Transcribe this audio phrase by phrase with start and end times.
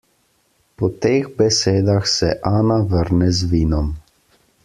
[0.75, 3.87] Po teh besedah se Ana vrne z vinom.